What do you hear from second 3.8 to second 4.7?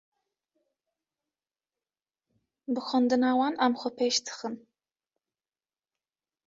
xwe bi pêş dixin.